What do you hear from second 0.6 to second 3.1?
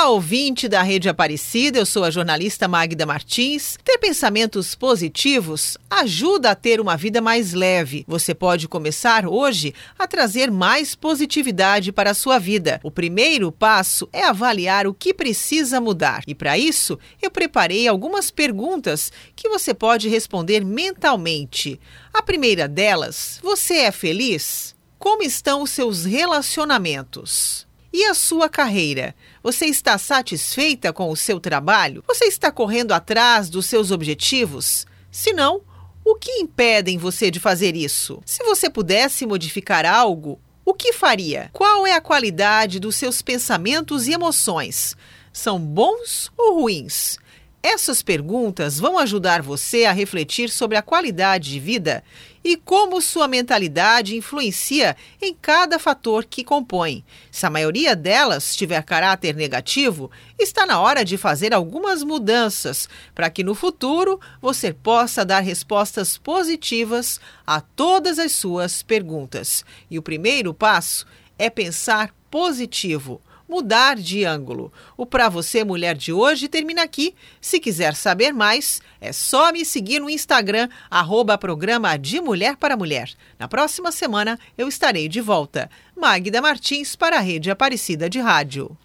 da Rede Aparecida, eu sou a jornalista Magda